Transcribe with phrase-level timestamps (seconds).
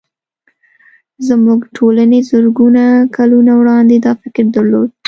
[1.27, 2.83] زموږ ټولنې زرګونه
[3.17, 4.89] کلونه وړاندې دا فکر درلود